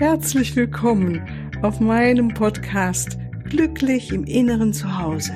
[0.00, 1.20] Herzlich willkommen
[1.60, 3.18] auf meinem Podcast
[3.50, 5.34] Glücklich im Inneren zu Hause.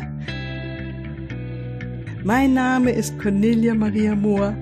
[2.25, 4.57] Mein Name ist Cornelia Maria Mohr.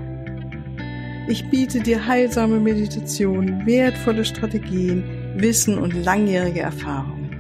[1.28, 5.04] Ich biete dir heilsame Meditationen, wertvolle Strategien,
[5.36, 7.30] Wissen und langjährige Erfahrung.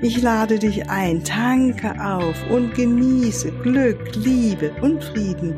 [0.00, 5.54] Ich lade dich ein, tanke auf und genieße Glück, Liebe und Frieden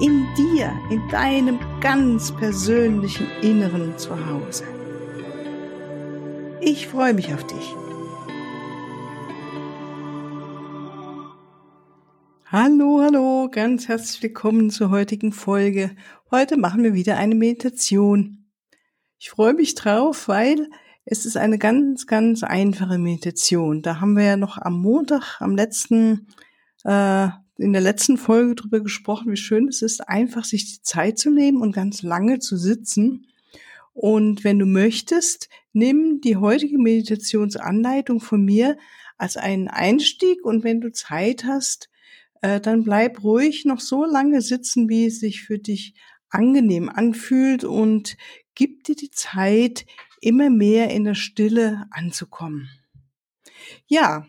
[0.00, 4.64] in dir, in deinem ganz persönlichen Inneren zu Hause.
[6.60, 7.74] Ich freue mich auf dich.
[12.44, 15.96] Hallo, hallo, ganz herzlich willkommen zur heutigen Folge.
[16.30, 18.50] Heute machen wir wieder eine Meditation.
[19.18, 20.68] Ich freue mich drauf, weil
[21.06, 23.80] es ist eine ganz, ganz einfache Meditation.
[23.80, 26.26] Da haben wir ja noch am Montag, am letzten
[26.84, 27.28] äh,
[27.60, 31.30] in der letzten Folge drüber gesprochen, wie schön es ist, einfach sich die Zeit zu
[31.30, 33.26] nehmen und ganz lange zu sitzen.
[33.92, 38.78] Und wenn du möchtest, nimm die heutige Meditationsanleitung von mir
[39.18, 41.90] als einen Einstieg und wenn du Zeit hast,
[42.40, 45.94] äh, dann bleib ruhig noch so lange sitzen, wie es sich für dich
[46.30, 48.16] angenehm anfühlt und
[48.54, 49.84] gib dir die Zeit,
[50.20, 52.68] immer mehr in der Stille anzukommen.
[53.86, 54.26] Ja,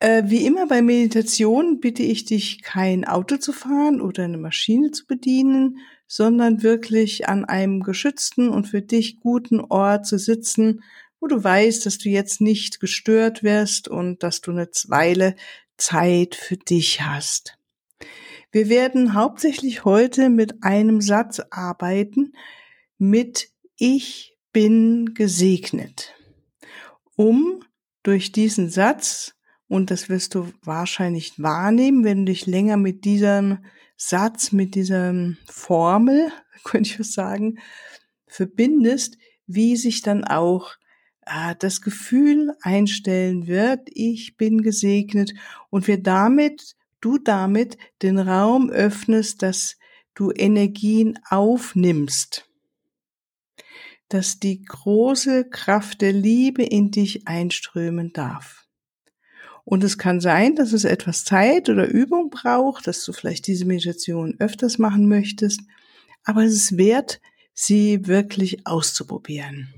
[0.00, 4.90] äh, wie immer bei Meditation bitte ich dich, kein Auto zu fahren oder eine Maschine
[4.90, 10.82] zu bedienen, sondern wirklich an einem geschützten und für dich guten Ort zu sitzen,
[11.20, 15.34] wo du weißt, dass du jetzt nicht gestört wirst und dass du eine Weile
[15.76, 17.58] Zeit für dich hast.
[18.50, 22.32] Wir werden hauptsächlich heute mit einem Satz arbeiten,
[22.96, 26.14] mit Ich bin gesegnet,
[27.16, 27.62] um
[28.02, 29.34] durch diesen Satz
[29.68, 33.58] und das wirst du wahrscheinlich wahrnehmen, wenn du dich länger mit diesem
[33.96, 35.14] Satz, mit dieser
[35.46, 36.32] Formel,
[36.64, 37.58] könnte ich was sagen,
[38.26, 40.74] verbindest, wie sich dann auch
[41.26, 45.34] äh, das Gefühl einstellen wird, ich bin gesegnet
[45.70, 49.76] und wir damit, du damit den Raum öffnest, dass
[50.14, 52.48] du Energien aufnimmst,
[54.08, 58.67] dass die große Kraft der Liebe in dich einströmen darf.
[59.68, 63.66] Und es kann sein, dass es etwas Zeit oder Übung braucht, dass du vielleicht diese
[63.66, 65.60] Meditation öfters machen möchtest.
[66.24, 67.20] Aber es ist wert,
[67.52, 69.68] sie wirklich auszuprobieren.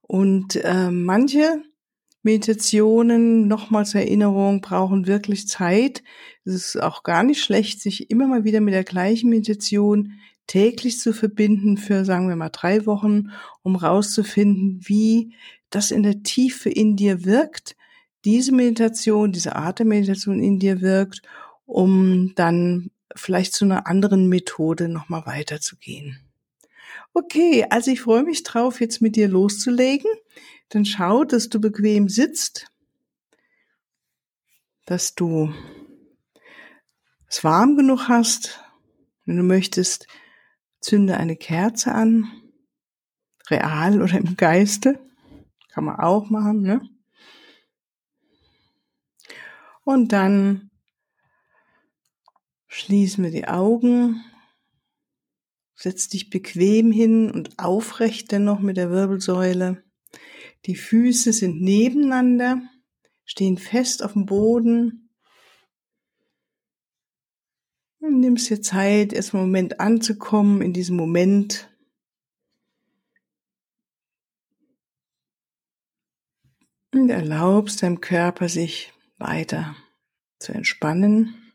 [0.00, 1.62] Und äh, manche
[2.24, 6.02] Meditationen, nochmals Erinnerung, brauchen wirklich Zeit.
[6.44, 10.14] Es ist auch gar nicht schlecht, sich immer mal wieder mit der gleichen Meditation
[10.48, 13.30] täglich zu verbinden für, sagen wir mal, drei Wochen,
[13.62, 15.34] um rauszufinden, wie
[15.70, 17.76] das in der Tiefe in dir wirkt
[18.24, 21.22] diese Meditation, diese Art der Meditation in dir wirkt,
[21.66, 26.18] um dann vielleicht zu einer anderen Methode nochmal weiterzugehen.
[27.14, 30.10] Okay, also ich freue mich drauf, jetzt mit dir loszulegen.
[30.70, 32.68] Dann schau, dass du bequem sitzt,
[34.86, 35.52] dass du
[37.28, 38.60] es warm genug hast.
[39.26, 40.06] Wenn du möchtest,
[40.80, 42.30] zünde eine Kerze an,
[43.50, 44.98] real oder im Geiste.
[45.72, 46.80] Kann man auch machen, ne?
[49.84, 50.70] Und dann
[52.68, 54.24] schließen wir die Augen,
[55.74, 59.84] setz dich bequem hin und aufrecht dennoch mit der Wirbelsäule.
[60.66, 62.62] Die Füße sind nebeneinander,
[63.24, 65.10] stehen fest auf dem Boden.
[67.98, 71.68] Und nimmst dir Zeit, erstmal einen Moment anzukommen in diesem Moment.
[76.92, 79.74] Und erlaubst deinem Körper sich weiter
[80.38, 81.52] zu entspannen.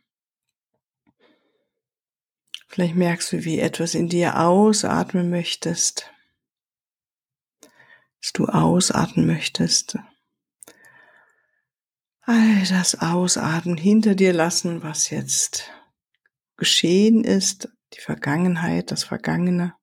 [2.68, 6.12] Vielleicht merkst du, wie etwas in dir ausatmen möchtest,
[8.22, 9.98] dass du ausatmen möchtest.
[12.22, 15.72] All das Ausatmen hinter dir lassen, was jetzt
[16.58, 19.74] geschehen ist, die Vergangenheit, das Vergangene.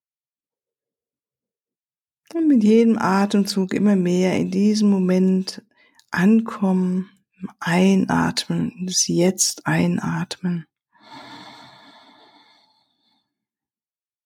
[2.34, 5.62] Und mit jedem Atemzug immer mehr in diesem Moment
[6.10, 7.13] ankommen,
[7.60, 10.66] Einatmen, das Jetzt einatmen.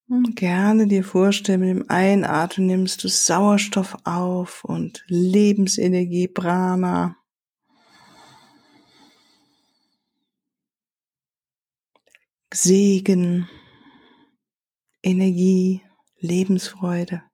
[0.09, 7.17] Und gerne dir vorstellen, mit dem Einatmen nimmst du Sauerstoff auf und Lebensenergie, Prana.
[12.55, 13.47] Segen,
[15.03, 15.83] Energie,
[16.21, 17.28] Lebensfreude.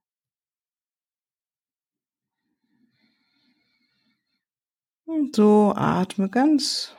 [5.07, 6.95] Und so atme ganz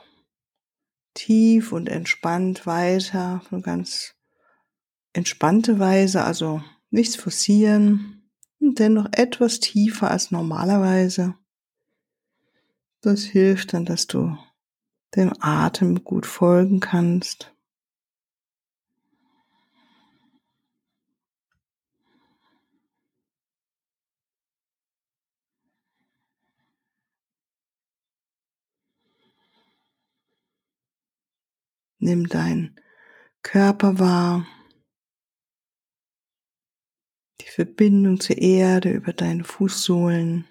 [1.14, 4.14] tief und entspannt weiter, von ganz
[5.12, 8.30] entspannte Weise, also nichts forcieren
[8.60, 11.34] und dennoch etwas tiefer als normalerweise.
[13.00, 14.36] Das hilft dann, dass du
[15.14, 17.55] dem Atem gut folgen kannst.
[32.06, 32.76] Nimm deinen
[33.42, 34.46] Körper wahr,
[37.40, 40.46] die Verbindung zur Erde über deine Fußsohlen.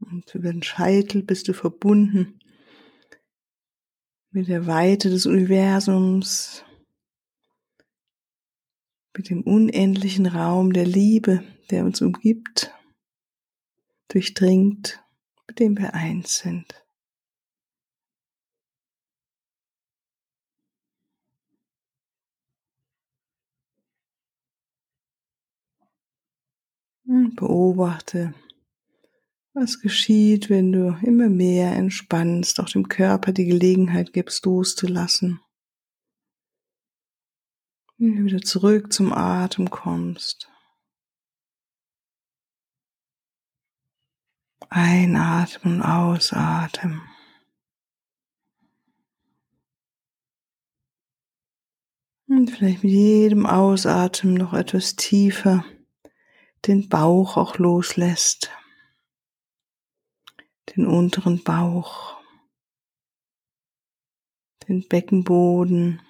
[0.00, 2.38] Und über den Scheitel bist du verbunden
[4.34, 6.64] mit der Weite des Universums,
[9.16, 12.74] mit dem unendlichen Raum der Liebe, der uns umgibt,
[14.08, 15.00] durchdringt,
[15.46, 16.84] mit dem wir eins sind.
[27.06, 28.34] Und beobachte,
[29.54, 35.40] was geschieht, wenn du immer mehr entspannst, auch dem Körper die Gelegenheit gibst, loszulassen.
[37.96, 40.50] Wenn du wieder zurück zum Atem kommst.
[44.68, 47.02] Einatmen ausatmen.
[52.26, 55.64] Und vielleicht mit jedem Ausatmen noch etwas tiefer
[56.66, 58.50] den Bauch auch loslässt
[60.70, 62.20] den unteren Bauch,
[64.68, 66.00] den Beckenboden,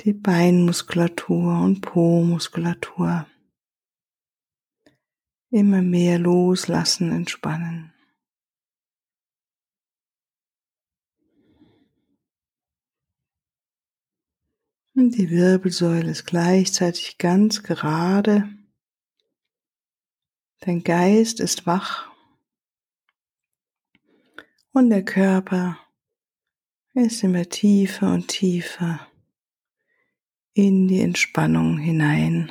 [0.00, 3.26] die Beinmuskulatur und Po-Muskulatur.
[5.50, 7.94] Immer mehr loslassen, entspannen.
[14.96, 18.48] Und die Wirbelsäule ist gleichzeitig ganz gerade.
[20.64, 22.10] Dein Geist ist wach.
[24.72, 25.78] Und der Körper
[26.94, 29.06] ist immer tiefer und tiefer
[30.54, 32.50] in die Entspannung hinein,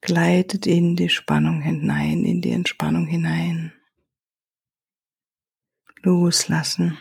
[0.00, 3.72] gleitet in die Spannung hinein, in die Entspannung hinein.
[6.04, 6.96] Loslassen,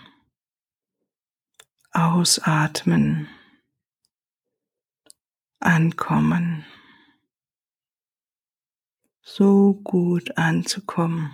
[1.91, 3.27] ausatmen,
[5.59, 6.65] ankommen
[9.35, 11.31] so gut anzukommen.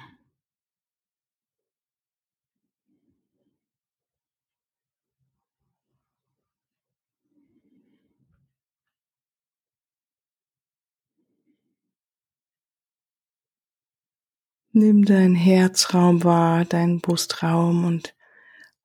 [14.72, 18.16] Nimm deinen Herzraum wahr, deinen Brustraum und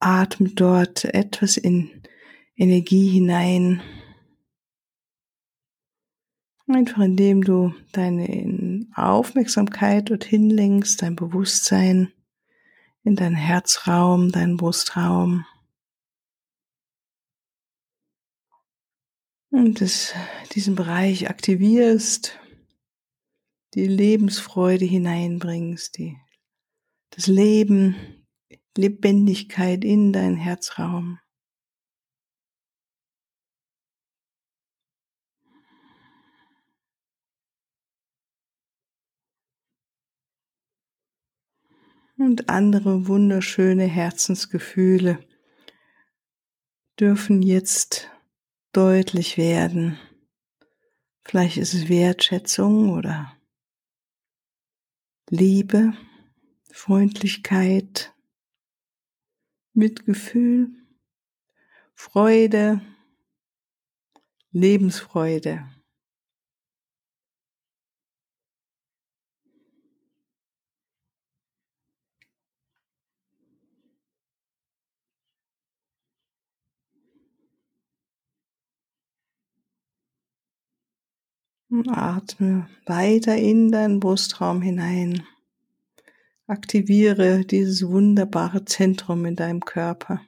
[0.00, 2.02] atme dort etwas in
[2.56, 3.80] Energie hinein.
[6.66, 8.28] Einfach indem du deine
[8.94, 12.12] Aufmerksamkeit dorthin lenkst, dein Bewusstsein
[13.02, 15.44] in deinen Herzraum, deinen Brustraum.
[19.50, 20.14] Und das,
[20.52, 22.38] diesen Bereich aktivierst,
[23.74, 26.16] die Lebensfreude hineinbringst, die,
[27.10, 28.24] das Leben,
[28.76, 31.18] Lebendigkeit in deinen Herzraum.
[42.16, 45.18] Und andere wunderschöne Herzensgefühle
[46.98, 48.08] dürfen jetzt
[48.72, 49.98] deutlich werden.
[51.24, 53.36] Vielleicht ist es Wertschätzung oder
[55.30, 55.94] Liebe,
[56.70, 58.12] Freundlichkeit,
[59.72, 60.70] Mitgefühl,
[61.94, 62.80] Freude,
[64.50, 65.73] Lebensfreude.
[81.88, 85.26] Atme weiter in deinen Brustraum hinein.
[86.46, 90.20] Aktiviere dieses wunderbare Zentrum in deinem Körper.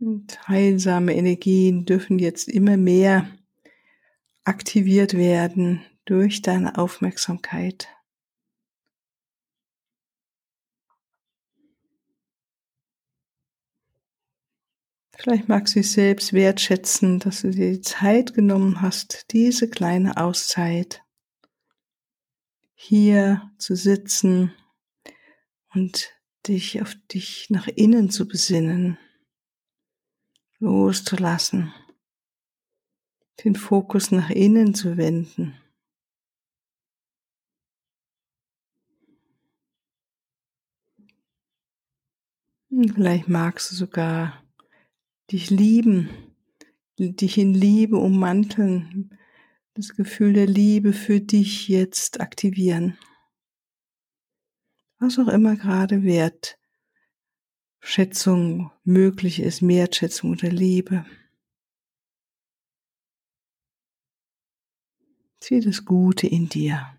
[0.00, 3.28] Und heilsame Energien dürfen jetzt immer mehr
[4.44, 7.88] aktiviert werden durch deine Aufmerksamkeit.
[15.20, 20.16] Vielleicht magst du dich selbst wertschätzen, dass du dir die Zeit genommen hast, diese kleine
[20.16, 21.02] Auszeit
[22.74, 24.54] hier zu sitzen
[25.74, 26.12] und
[26.46, 28.96] dich auf dich nach innen zu besinnen,
[30.60, 31.74] loszulassen,
[33.42, 35.60] den Fokus nach innen zu wenden.
[42.70, 44.47] Vielleicht magst du sogar
[45.30, 46.08] dich lieben,
[46.98, 49.18] dich in Liebe ummanteln,
[49.74, 52.98] das Gefühl der Liebe für dich jetzt aktivieren.
[54.98, 56.02] Was auch immer gerade
[57.80, 61.06] Wertschätzung möglich ist, Wertschätzung oder Liebe.
[65.40, 66.98] Sieh das Gute in dir.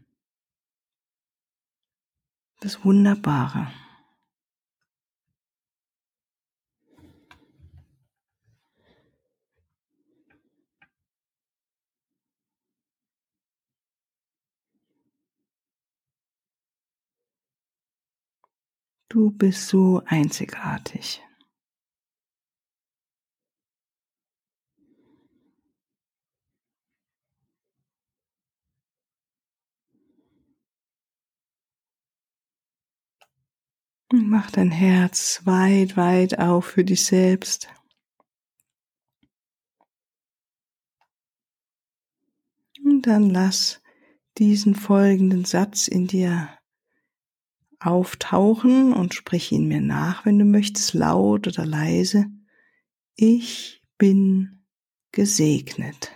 [2.61, 3.69] Das Wunderbare.
[19.09, 21.23] Du bist so einzigartig.
[34.11, 37.67] Mach dein Herz weit, weit auf für dich selbst.
[42.83, 43.81] Und dann lass
[44.37, 46.58] diesen folgenden Satz in dir
[47.79, 52.27] auftauchen und sprich ihn mir nach, wenn du möchtest, laut oder leise.
[53.15, 54.65] Ich bin
[55.11, 56.11] gesegnet.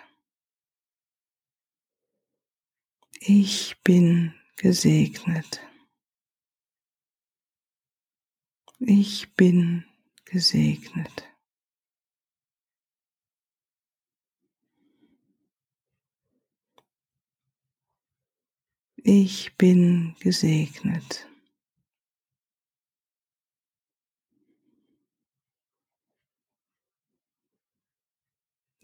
[3.19, 5.61] Ich bin gesegnet.
[8.79, 9.85] Ich bin
[10.25, 11.23] gesegnet.
[19.05, 21.27] Ich bin gesegnet.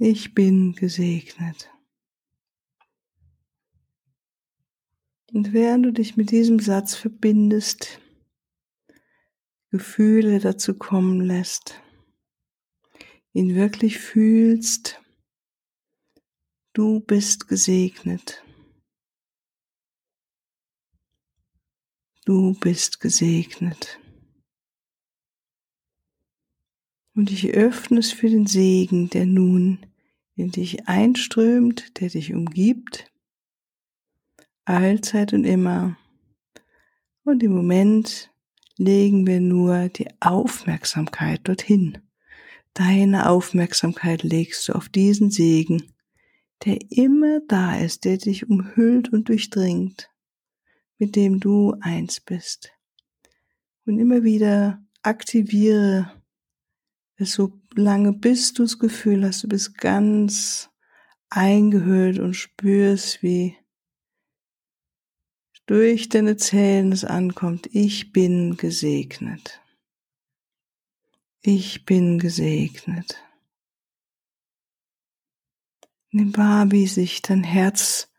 [0.01, 1.69] Ich bin gesegnet.
[5.33, 7.99] Und während du dich mit diesem Satz verbindest,
[9.71, 11.81] Gefühle dazu kommen lässt,
[13.33, 15.01] ihn wirklich fühlst,
[16.71, 18.41] du bist gesegnet.
[22.23, 23.98] Du bist gesegnet.
[27.15, 29.79] Und dich öffnest für den Segen, der nun
[30.35, 33.11] in dich einströmt, der dich umgibt,
[34.65, 35.97] allzeit und immer.
[37.23, 38.31] Und im Moment
[38.77, 41.97] legen wir nur die Aufmerksamkeit dorthin.
[42.73, 45.91] Deine Aufmerksamkeit legst du auf diesen Segen,
[46.63, 50.09] der immer da ist, der dich umhüllt und durchdringt,
[50.97, 52.71] mit dem du eins bist.
[53.85, 56.11] Und immer wieder aktiviere
[57.25, 60.69] so lange bis du das Gefühl hast, du bist ganz
[61.29, 63.57] eingehüllt und spürst, wie
[65.65, 67.69] durch deine Zellen es ankommt.
[67.73, 69.61] Ich bin gesegnet.
[71.41, 73.23] Ich bin gesegnet.
[76.11, 76.33] Nimm
[76.71, 78.11] wie sich dein Herz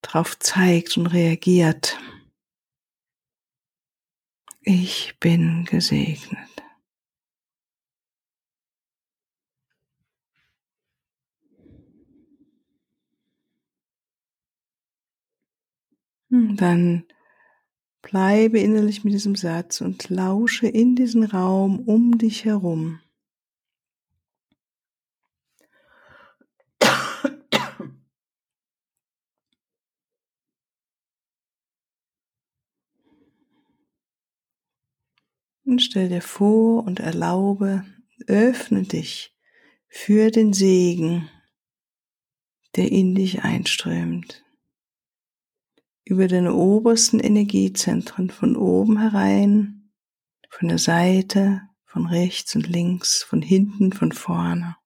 [0.00, 1.98] drauf zeigt und reagiert.
[4.62, 6.57] Ich bin gesegnet.
[16.30, 17.04] Dann
[18.02, 23.00] bleibe innerlich mit diesem Satz und lausche in diesen Raum um dich herum.
[35.64, 37.84] Und stell dir vor und erlaube,
[38.26, 39.36] öffne dich
[39.86, 41.28] für den Segen,
[42.74, 44.47] der in dich einströmt
[46.08, 49.90] über deine obersten Energiezentren von oben herein,
[50.48, 54.76] von der Seite, von rechts und links, von hinten, von vorne,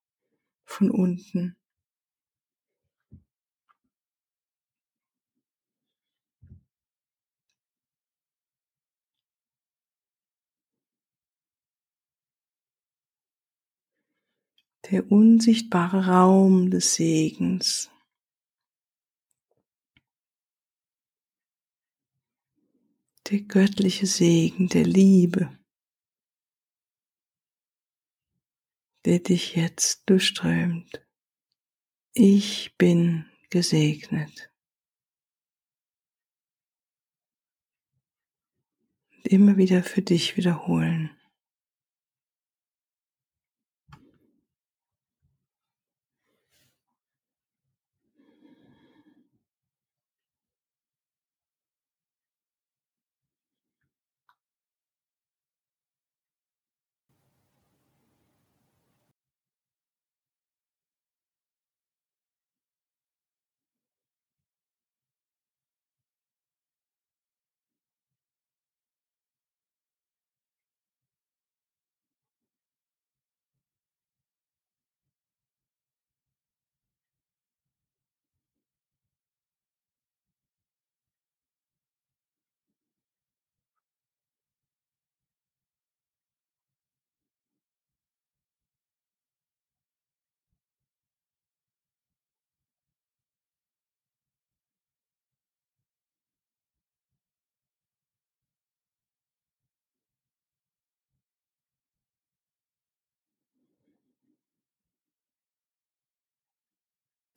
[0.64, 1.56] von unten.
[14.90, 17.92] Der unsichtbare Raum des Segens.
[23.30, 25.56] Der göttliche Segen der Liebe,
[29.04, 31.06] der dich jetzt durchströmt.
[32.14, 34.52] Ich bin gesegnet.
[39.10, 41.16] Und immer wieder für dich wiederholen.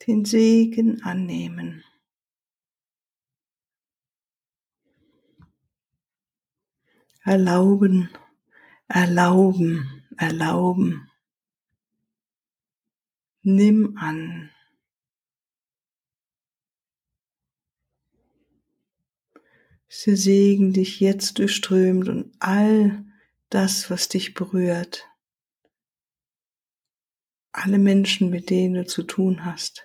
[0.02, 1.84] Den Segen annehmen.
[7.24, 8.10] Erlauben,
[8.88, 11.10] erlauben, erlauben.
[13.42, 14.52] Nimm an.
[20.06, 23.06] Der Segen dich jetzt durchströmt und all
[23.50, 25.10] das, was dich berührt.
[27.52, 29.85] Alle Menschen, mit denen du zu tun hast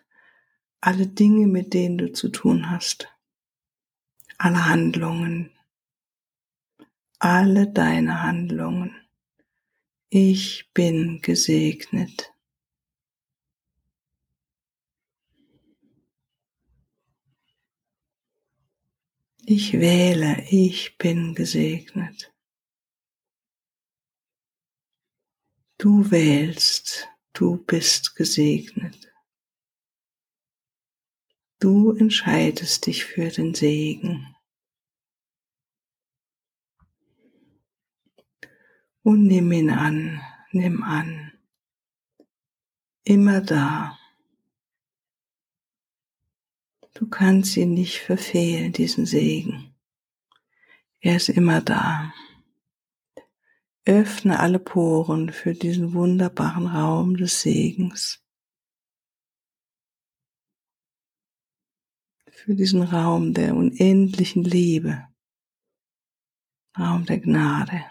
[0.80, 3.08] alle Dinge, mit denen du zu tun hast,
[4.38, 5.50] alle Handlungen,
[7.18, 8.96] alle deine Handlungen.
[10.08, 12.32] Ich bin gesegnet.
[19.44, 22.32] Ich wähle, ich bin gesegnet.
[25.78, 29.09] Du wählst, du bist gesegnet.
[31.60, 34.34] Du entscheidest dich für den Segen.
[39.02, 41.32] Und nimm ihn an, nimm an.
[43.04, 43.98] Immer da.
[46.94, 49.74] Du kannst ihn nicht verfehlen, diesen Segen.
[51.00, 52.14] Er ist immer da.
[53.84, 58.24] Öffne alle Poren für diesen wunderbaren Raum des Segens.
[62.44, 65.06] Für diesen Raum der unendlichen Liebe,
[66.78, 67.84] Raum der Gnade.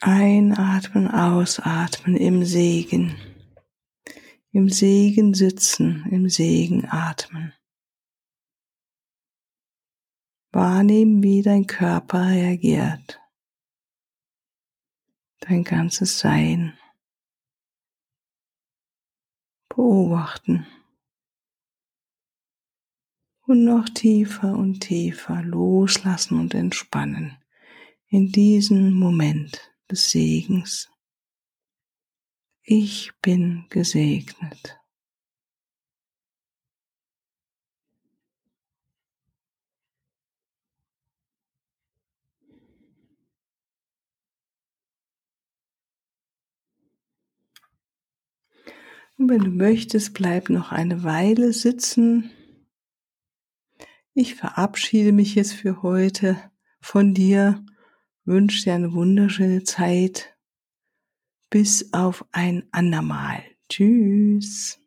[0.00, 3.16] Einatmen, ausatmen im Segen.
[4.52, 7.52] Im Segen sitzen, im Segen atmen.
[10.52, 13.20] Wahrnehmen, wie dein Körper reagiert.
[15.40, 16.78] Dein ganzes Sein.
[19.68, 20.66] Beobachten.
[23.46, 27.38] Und noch tiefer und tiefer loslassen und entspannen
[28.08, 30.90] in diesem Moment des Segens.
[32.62, 34.78] Ich bin gesegnet.
[49.18, 52.30] Und wenn du möchtest, bleib noch eine Weile sitzen.
[54.14, 56.50] Ich verabschiede mich jetzt für heute
[56.80, 57.64] von dir
[58.24, 60.36] wünsche dir eine wunderschöne Zeit.
[61.50, 63.42] Bis auf ein andermal.
[63.68, 64.81] Tschüss.